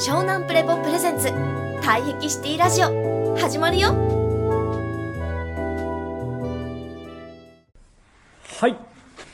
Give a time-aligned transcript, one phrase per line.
[0.00, 1.28] 湘南プレポプレゼンツ。
[1.82, 3.36] 退癖シティラジオ。
[3.36, 3.88] 始まるよ。
[8.58, 8.78] はい、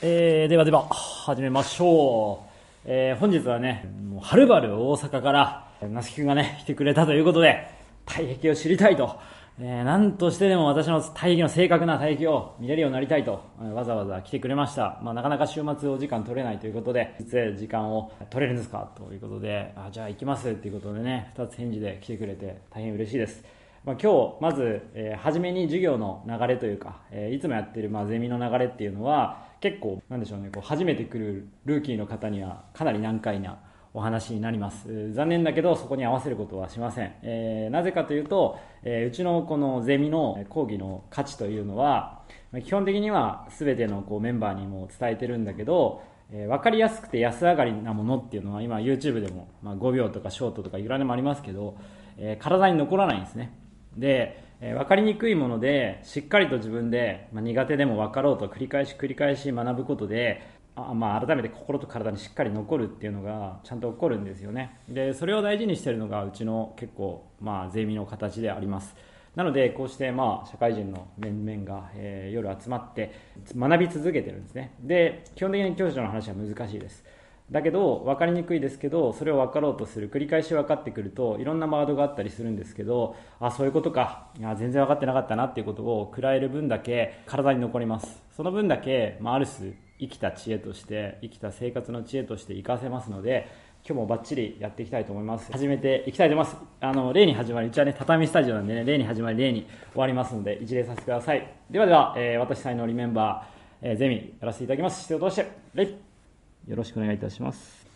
[0.03, 2.43] えー、ではでは始めましょ
[2.85, 7.69] う、えー、本日はねもうはるばる大阪から那須君がね来てくれたということで
[8.05, 9.21] 体癖を知りたいと、
[9.59, 18.91] えー、何としてでも私の体癖の正確な体癖を見れるようになりたいと、わざわざ来てくれました、まあ、なかなか週末お時間取れないということでいつ時間を取れるんですか？
[18.95, 23.45] ということであじゃあ行きますっていうことでね2つ返事で来てくれて大変嬉しいです。
[23.87, 33.59] まあ、今日まず、えー初めに授業の流れというか、えーいつもやってる、まあ、ゼミの流れっていうのは結構なんでしょうねこう初めて来るルーキーの方にはかなり難解な
[33.97, 42.21] お話になります、残念だけどそこに合わせることはしません、えーなぜかというと、えーうちのこのゼミの講義の価値というのは
[42.63, 51.79] 基本的には全てのこうメンバーにも伝えてるんだけどえー分かりやすくて安上がりなものっていうのは今 YouTube でも、まあ、5秒とかショートとかいくらでもありますけど、
[52.19, 53.59] えー体に残らないんですね。
[53.97, 64.79] で、えー分かりにくいものでしっかりと自分で、まあ、苦手でも分かろうと繰り返し繰り返し学ぶことであ、まあ、改めて心と体にしっかり残るっていうのがちゃんと起こるんですよね。
[64.89, 68.95] でそれを大事にしてるのがうちの結構、まあ、ゼミの形であります。
[69.35, 73.13] なのでこうしてまあ社会人の面々が、えー夜集まって
[73.55, 74.73] 学び続けてるんですね。
[74.81, 77.05] で基本的に教師の話は難しいです。
[77.51, 80.11] だけど分かりにくいですけどそれを分かろうとする。
[80.11, 84.29] 繰り返し分かってくるといろんなワードがあったりするんですけどあそういうことか。
[84.39, 88.23] いや全然分かってなかったなっていうことを食らえる分だけ体に残ります。
[88.33, 93.49] その分だけ、まあ、ある種生きた知恵として生きた生活の知恵として活かせますので
[93.89, 95.53] 今日もバッチリやっていきたいと思います。
[95.53, 96.57] 始めていきたいと思います。
[96.81, 101.49] あの例に始まりうちはね畳スタジオなんでね例に始まり例に終わりますので一礼させてください。
[101.71, 105.05] ではでは、えー私才能リメンバー、えーゼミやらせていただきます。
[105.05, 107.87] 姿勢を通して礼よろしくお願いいたします。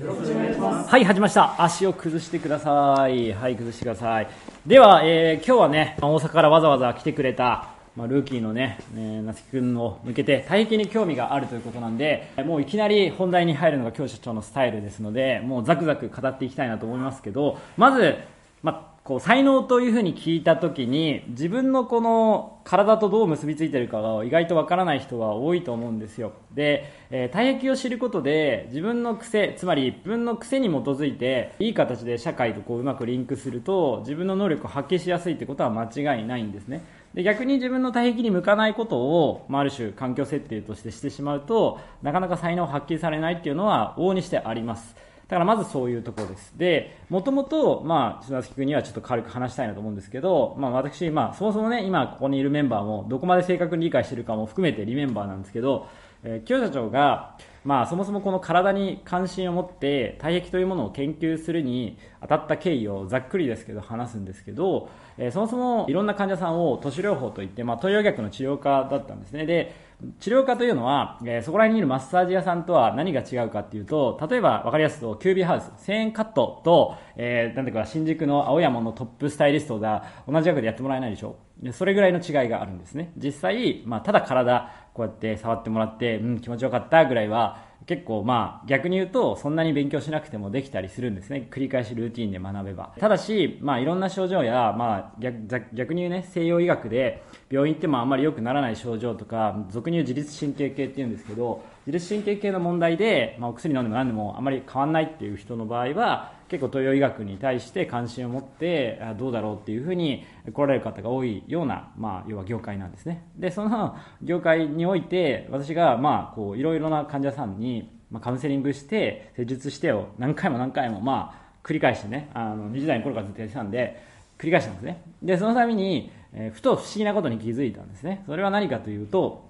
[0.00, 1.62] はい、始めました。
[1.62, 3.32] 足を崩してください。
[3.32, 4.28] はい、崩してください。
[4.66, 7.68] では、えー今日はね、大阪からわざわざ来てくれた、
[7.98, 18.16] まあ、ルーキーのね、えー、なつきくんを向けて、大変に興味があるということなんで、もういきなり本題に入るのが教師長のスタイルですので、もうザクザク語っていきたいなと思いますけど、まず、
[18.62, 26.32] まあ、こう才能というふうに聞いたときに自分のこの体とどう結びついてるかが意外とわからない人は多いと思うんですよ。
[26.52, 36.84] で、えー体癖を知ることで自分の癖つまり自分の癖に基づいていい形で社会とこううまくリンクすると自分の能力を発揮しやすいということは間違いないんですね。
[37.18, 44.94] で逆に自分の体癖に向かないことを、まあ、ある種環境設定としてしてしまうとなかなか才能を発揮されないっていうのは往々にしてあります。
[45.28, 46.56] だからまずそういうところです。
[46.56, 55.86] で、もともと、まあ、砂月君にはちょっと軽く話したいなと思うんですけど、まあ私、まあそもそもね、今ここにいるメンバーもどこまで正確に理解してるかも含めてリメンバーなんですけど、
[56.24, 64.88] えー、清社長が、まあそもそもこの体に関心を持って体液というものを研究するに当たった経緯をざっくりですけど話すんですけど、
[65.18, 69.44] えーそもそもいろんな患者さんを都市療法といって、まあ東洋医学の治療科だったんですね。
[69.44, 69.87] で、
[70.20, 81.30] 治療科というのは、えーそこら辺にいるマッサージ屋さんとは何が違うかっていうと、例えば分かりやすくと、キュービーハウス、1000円カットと、えーなんていうか、新宿の青山のトップスタイリストが同じ額でやってもらえないでしょ。
[81.30, 83.12] うそれぐらいの違いがあるんですね。
[83.16, 113.24] 実際、まあ、ただ体、こうやって触ってもらって、うん、気持ちよかったぐらいは、結構まあ逆に言うとそんなに勉強しなくてもできたりするんですね繰り返しルーティーンで学べばただしまあいろんな症状やまあ逆逆に言うね西洋医学で病院行ってもあんまり良くならない症状とか俗に言う自律神経系って言うんですけど自律神経系の問題で、まあ、お薬飲んでも何でもあまり変わんないっていう人の場合は結構東洋医学に対して関心を持ってあどうだろうっていうふうに来られる方が多いような、まあ、要は業界なんですね。
[113.36, 124.02] でその業界において私がまあこういろいろな患者さんに、カウンセリングして施術してを何回も何回もまあ繰り返してねあの20代の頃からずっとやってたんで
[124.38, 125.00] 繰り返したんですね。
[125.22, 128.24] でそのために、えふと不思議なことに気づいたんですね。
[128.26, 129.48] それは何かというと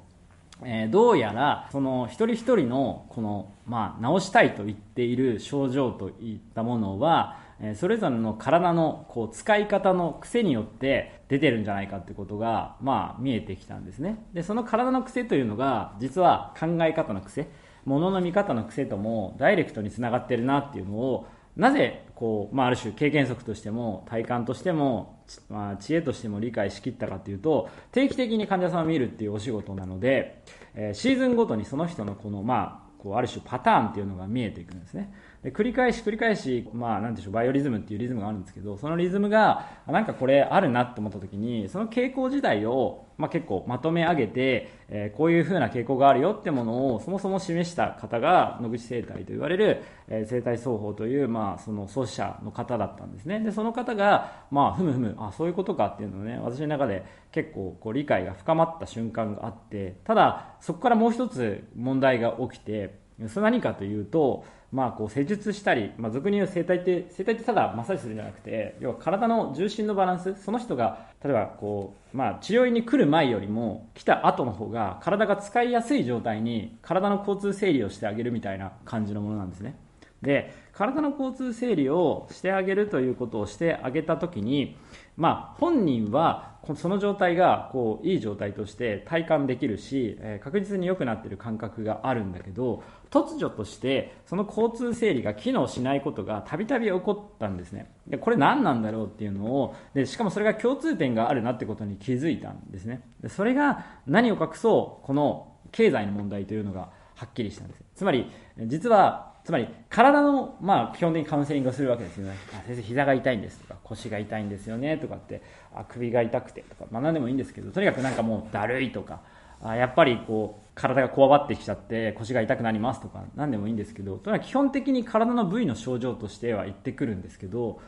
[0.64, 14.24] えーどうやらその一人一人のこの、まあ、治したいと言っている症状といったものは、えーそれぞれの体のこう使い方の癖によって出てるんじゃないかということが、まあ、見えてきたんですね。
[14.32, 17.48] でその体の癖というのが実は考え方の癖
[17.84, 21.26] 物の見方の癖ともダイレクトにつながってるなっていうのを
[21.58, 30.42] なぜこう、まあ、ある種経験則としても体感としても、まあ、知恵としても理解しきったかというと定期的に患者さんを見るっていうお仕事なので、
[30.74, 35.12] えーシーズンごとにその人のこの、まあ、こうある種パターンっていうのが見えていくんですね。
[35.42, 53.40] で繰り返し繰り返し、まあ、なんでしょうバイオリズムっていうリズムがあるんですけどそのリズムがなんかこれあるなって思った時にその傾向自体をまあ、結構まとめ上げて、えー、こういうふうな傾向があるよってものをそもそも示した方が野口生態と言われる、えー、生態双方という、まあ、その創始者の方だったんですね。
[53.40, 79.74] でその方が、まあ、ふむふむあそういうことかっていうのをね私の中で結構こう理解が深まった瞬間があってただそこからもう一つ問題が起きてそれ何かというとまあ、こう施術したり、まあ、俗に言う整体って整体ってただマッサージするんじゃなくて要は体の重心のバランスその人が例えばこう、まあ、治療院に来る前よりも来た後の方が体が使いやすい状態に体の交通整理をしてあげるみたいな感じのものなんですね。
[80.22, 84.76] で体の交通整理をしてあげるということをしてあげた時に
[85.18, 97.90] まあ、本人はその状態がこういい状態として体感できるし、えー、確実に良くなってる感覚があるんだけど突如としてその交通整理が機能しないことがたびたび起こったんですね。
[98.06, 103.02] でこれ何なんだろうっていうのをでしかもそれが共通点があるなってことに気づいたんですね。
[103.20, 107.82] でそれが何を隠そうこの経済の問題というのがはっきりしたんです。
[107.96, 108.30] つまり
[108.66, 112.36] 実はつまり体の、まあ、基本的にカウンセリングをするわけですよね。
[112.52, 115.40] あ先生膝が痛いんですとか腰が痛いんですよねとかって
[115.74, 119.22] あ首が痛くてとか、まあ、何でもいいんですけどとにかくなんかもうだるいとか
[119.62, 127.80] あやっぱりこう体がこわばってきちゃって腰が痛くなりますとか何でもいいんですけどそれは基本的に体の部位の症状としては言ってくるんですけど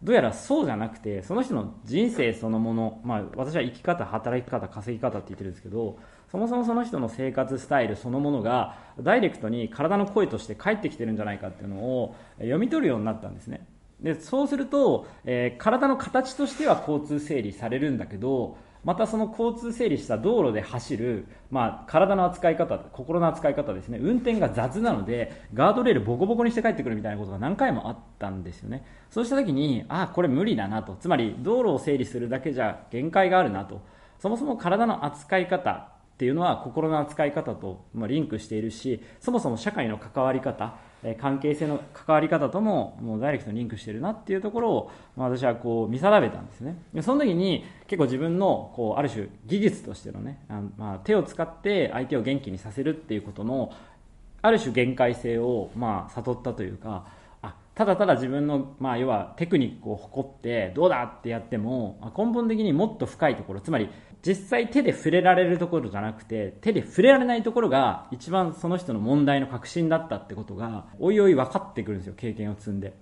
[0.00, 5.98] どうやらそうじゃなくてその人の人生そのもの、まあ、私は生き方働き方稼ぎ方って言ってるんですけど
[6.30, 13.66] そもそもその人の生活スタイルそのものがダイレクトに体の声として返ってきてるんじゃないかっていうのを読み取るようになったんですね。
[14.00, 23.98] でそうすると、えー、体の形としては交通整理されるんだけどまたその交通整理した道路で走る、まあ、体の扱い方心の扱い方ですね。
[24.00, 28.84] 運転が雑なのでガードレールボコボコにして帰ってくるみたいなことが何回もあったんですよね。
[29.10, 30.96] そうした時にあこれ無理だなと。
[31.00, 33.80] つまり道路を整理するだけじゃ限界があるなと。
[34.20, 40.74] そもそも体の扱い方っていうのは心の扱い方とリンクしているしそもそも社会の関わり方
[41.20, 46.76] 関係性の関わり方とももうダイレクトにリンクしてるなっていうところを、私はこう見定めたんですね。
[47.02, 53.72] その時に結構自分のこうある種技術としてのねあのまあ、手を使って相手を元気にさせるっていうことの
[54.42, 57.06] ある種限界性をまあ悟ったというか
[57.42, 63.88] あただただ自分の、まあ、要はテクニックを誇ってどうだってやっても根本的にもっと深いところつまり
[64.28, 72.92] 実際手で触れられるところじゃなくて手で触れられないところが一番その人の問題の核心だったってことがおいおい分かってくるんですよ経験を積んで。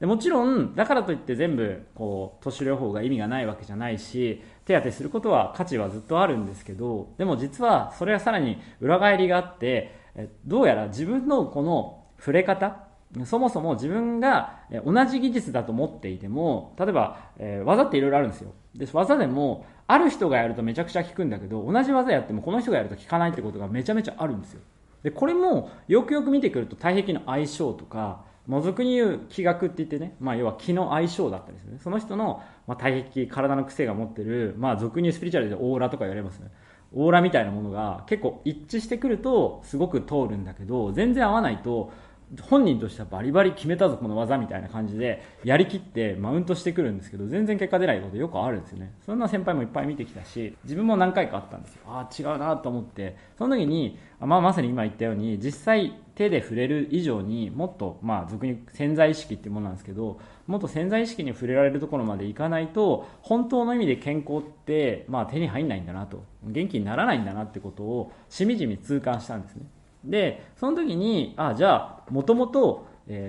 [0.00, 9.94] でもちろんだからといって全部こう都市療法が意味がないわけじゃないし手当てすることは価値はずっとあるんですけどでも実はそれはさらに裏返りがあって
[10.46, 12.86] どうやら自分のこの触れ方
[13.24, 18.52] そもそも自分が同じ技術だと思っていても例えば、えー、技っていろいろあるんですよ。
[18.74, 24.60] で技でもある人がやるとめちゃくちゃ効くんだけど同じ技やってもこの人がやると効かないってことがめちゃめちゃあるんですよ。
[25.02, 31.72] でこれもよくよく見てくると体壁の相性とかもずくに言う気学って言ってね、まあ、要は気の相性だったりする。
[31.72, 36.50] ねその人の、まあ、体壁体の癖が持ってる、まあ、俗に言うスピリチュアルでオーラとか言われますね。
[36.96, 41.92] オーラみたいなものが結構一致してくるとすごく通るんだけど全然合わないと
[42.42, 48.92] 本人としてはバリバリ決めたぞこの技みたいな感じでやりきってマウントしてくるんですけど全然結果出ないことよくあるんですよね。
[49.04, 51.82] そんな先輩もいっぱい見てきたし自分も何回かあったんですよ。
[51.86, 53.16] ああ違うなと思って。
[53.36, 66.22] その時に、まあ、まさに今言ったように実際手で触れる以上にもっとまあ俗に潜在意識っていうものなんですけどもっと潜在意識に触れられるところまでいかないと本当の意味で健康って、まあ、手に入んないんだなと。
[66.44, 69.66] 元気にならないんだなってことをしみじみ痛感したんですね。
[70.04, 72.86] でその時にあじゃあもともと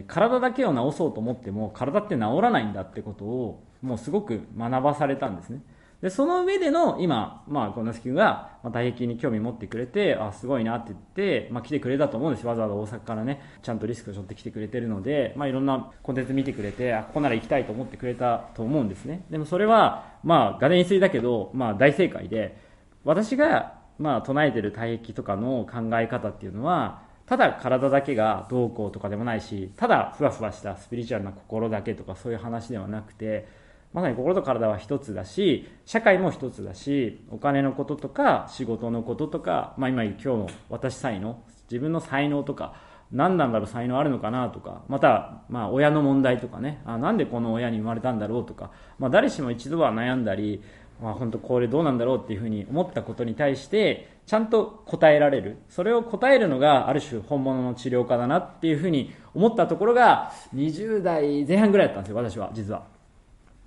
[0.08, 5.62] 体だけを治そうと思っても体って治らないんだってことをもうすごく学ばされたんですね。
[6.02, 19.26] でその上での今、まあ、このスキルが、まあ、大壁に興味持ってくれてあすごいなって言って、まあ、来てくれたと思うんですわざわざ大阪からねちゃんとリスクを背負って来てくれてるので、まあ、いろんなコンテンツ見てくれてあここなら行きたいと思ってくれたと思うんですね。
[19.32, 22.58] でもそれは、まあ、画面言いだけど、まあ、大正解で
[23.04, 33.48] 私がまあ、唱えてる体液とかの考え方っていうのはただ体だけがどうこうとかでもないしただふわふわしたスピリチュアルな心だけとかそういう話ではなくて
[33.94, 42.76] まさに心と体は一つだし社会も一つだしお金のこととか仕事のこととか、まあ、今今日の私才能自分の才能とか
[43.12, 50.62] 何なんだろう才能あるのかなとかまた、まあ、親の問題とかねあなんでこの親に生まれたんだろうとか、まあ、誰しも一度は悩んだり
[51.02, 55.58] まあ、本当これどうなんだろうっていうふうに思ったことに対してちゃんと答えられる。
[55.70, 62.96] それを答えるのがある種本物の治療家だなっていうふうに思ったところが20代前半ぐらいだったんですよ私は実は。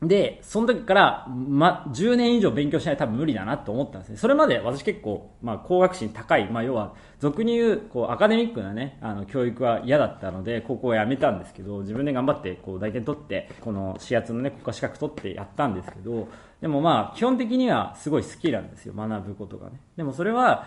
[0.02, 4.16] で、その時から、ま、10年以上勉強しないと多分無理だなと思ったんですね。
[4.16, 16.28] それまで私結構、まあ、高学心高い、まあ、要は、俗に言う、こう、アカデミックなね、あの、教育は嫌だったので、高校を辞めたんですけど、自分で頑張って、こう、大研取って、この、視圧のね、国家資格取ってやったんですけど、
[16.60, 19.80] でもまあ、基本的にはすごい好きなんですよ、学ぶことがね。
[19.96, 20.66] でもそれは、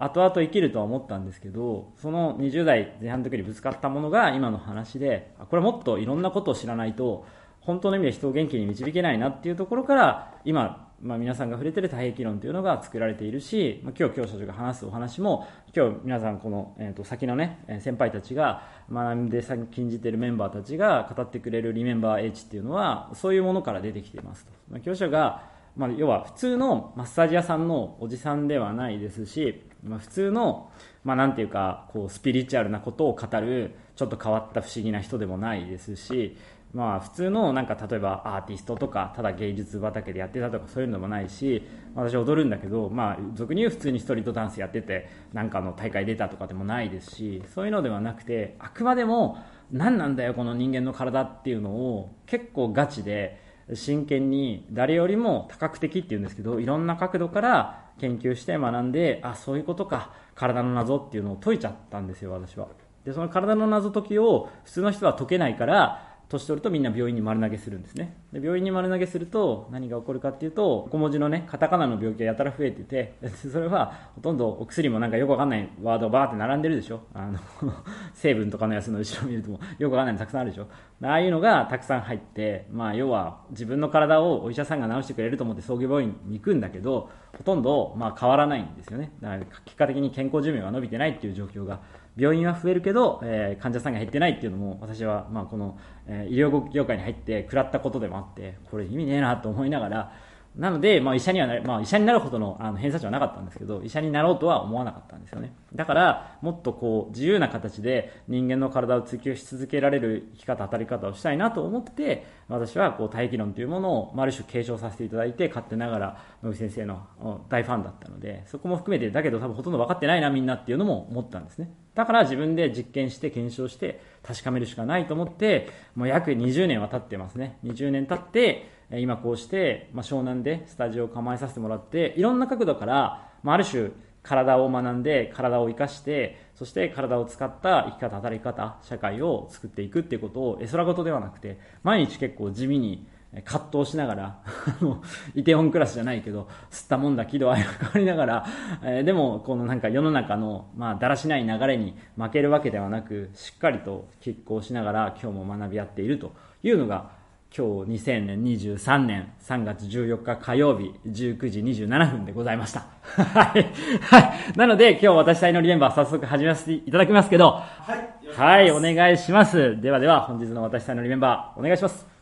[0.00, 7.24] 後々生きるとは思ったんですけど、その20代前半の時にぶつかったものが今の話で、これもっといろんなことを知らないと、
[7.60, 18.62] 本当の意味で人を元気に導けないなっていうところから、今、まあ、皆さんが触れてる対比論というのが作られているし、まあ、今日教師たちが話すお話も、今日皆さんこの、えー、と先のね、先輩たちが
[18.92, 24.52] 学んで禁じてるメンバーたちが語ってくれるリメンバー H っていうのは、そういうものから出てきていますと。
[24.70, 25.44] まあ、教師者が、
[25.76, 30.72] まあ、要は普通のマッサージ屋さんのおじさんではないですし、まあ、普通の、
[31.04, 36.36] まあ、なんていうか、こう、スピリチュアルなことを語る、ちょっと変わった不思議な人でもないですし、
[36.72, 49.38] まあ普通のなんか例えばアーティストとかただ芸術畑でやってたとかそういうのもないし私踊るんだけどまあ俗に言う普通にストリートダンスやっててなんかの大会出たとかでもないですしそういうのではなくてあくまでも
[49.72, 53.40] 何なんだよこの人間の体っていうのを結構ガチで
[53.74, 62.87] 真剣に誰よりも多角的っていうんですけどいろんな角度から研究して学んであそういうことか体の謎っていうのを解いちゃったんですよ私は。
[63.04, 68.14] でその体の謎解きを普通の人は解けないから年取るとみんな病院に丸投げするんですね。
[68.32, 73.14] で病院に丸投げすると何が起こるかっていうと小文字のねカタカナの病気がやたら増えてて
[73.50, 77.00] それはほとんどお薬もなんかよくわかんないワードがバーって並んでるでしょ。
[77.14, 77.38] あの
[78.12, 80.66] 成分とかのやつの後ろを見るともよくわかんないのたくさんあるでしょ。
[81.02, 89.12] ああいうのがたくさん入ってまあ要は自分の体をお医者さんが治してくれると思って創業病院に行くんだけどほとんどまあ変わらないんですよね。
[89.22, 91.80] だから結果的に健康寿命が伸びてないっていう状況が
[92.18, 100.12] 病院は増えるけど、えー患者さんが減ってないっていうのも私は、まあ、この、えー医療業界に入って食らったことでもあってこれ意味ねえなと思いながら
[100.56, 105.54] なので、まあ、医者にはな、まあ、医者になるほどのあの偏差値はなかったんですけど医者になろうとは思わなかったんですよね。
[105.74, 117.06] だからもっとこう自由な形で人間の体を追求し続けられる生き方当たり方をしたいなと思って私はこう大気論というものを、まあ、ある種継承させていただいて勝手ながら野口先生の
[117.48, 121.70] 大ファンだったのでそこも含めてだけど多分ほとんど分かってないなみんなっていうのも思ったんですね。
[121.94, 127.58] だから自分で実験して検証して確かめるしかないと思ってもう約20年は経ってますね。
[127.64, 133.90] 20年経って今こうして、まあ、湘南でスタジオを構えさせてもらっていろんな角度から、まあ、ある種
[134.22, 143.06] 体を学んで体を生かしてそして体を使った生き方働き方社会を作っていくっていうことを絵空事ではなくて毎日結構地味に
[143.44, 144.38] 葛藤しながら
[144.80, 145.02] あの
[145.34, 148.46] イテウォンクラスじゃないけど吸ったもんだ喜怒哀楽変わりながら、
[148.82, 157.17] えーでもこのなんか世の中の、まあ、だらしない流れに負けるわけではなくしっかりと拮抗しながら今日も学び合っているというのが
[157.56, 162.86] 今日2023年3月14日火曜日19時27分でございました。
[163.02, 163.72] はい。
[164.02, 164.56] はい。
[164.56, 168.28] なので今日私才のリメンバー早速始めさせていただきますけど、はい。
[168.36, 169.80] はい、お願いします。
[169.80, 172.18] ではでは本日の私才のリメンバーお願いします。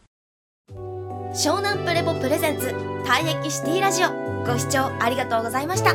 [1.37, 2.69] 湘南プレボプレゼンツ
[3.05, 4.09] 退役シティラジオ
[4.47, 5.91] ご視聴ありがとうございました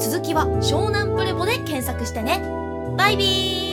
[0.00, 2.40] 続きは湘南プレボで検索してね
[2.98, 3.69] バイビー